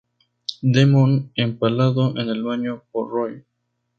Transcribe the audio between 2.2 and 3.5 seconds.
el baño por Roy.